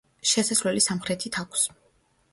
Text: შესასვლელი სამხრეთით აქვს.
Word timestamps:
შესასვლელი 0.29 0.81
სამხრეთით 0.87 1.39
აქვს. 1.45 1.69